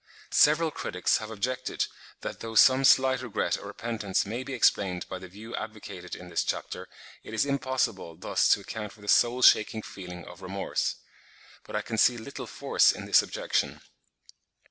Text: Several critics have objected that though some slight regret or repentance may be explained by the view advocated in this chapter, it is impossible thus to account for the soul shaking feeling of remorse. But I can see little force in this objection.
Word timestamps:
Several 0.31 0.71
critics 0.71 1.17
have 1.17 1.29
objected 1.29 1.85
that 2.21 2.39
though 2.39 2.55
some 2.55 2.83
slight 2.83 3.21
regret 3.21 3.55
or 3.59 3.67
repentance 3.67 4.25
may 4.25 4.41
be 4.43 4.53
explained 4.55 5.07
by 5.07 5.19
the 5.19 5.27
view 5.27 5.55
advocated 5.55 6.15
in 6.15 6.27
this 6.27 6.43
chapter, 6.43 6.89
it 7.23 7.35
is 7.35 7.45
impossible 7.45 8.15
thus 8.15 8.49
to 8.55 8.61
account 8.61 8.93
for 8.93 9.01
the 9.01 9.07
soul 9.07 9.43
shaking 9.43 9.83
feeling 9.83 10.25
of 10.25 10.41
remorse. 10.41 10.95
But 11.65 11.75
I 11.75 11.83
can 11.83 11.99
see 11.99 12.17
little 12.17 12.47
force 12.47 12.91
in 12.91 13.05
this 13.05 13.21
objection. 13.21 13.81